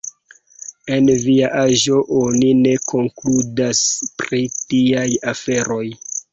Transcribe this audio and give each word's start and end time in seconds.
En 0.95 1.11
via 1.25 1.51
aĝo 1.59 1.99
oni 2.21 2.49
ne 2.63 2.73
konkludas 2.93 3.85
pri 4.25 4.43
tiaj 4.71 5.07
aferoj. 5.37 5.87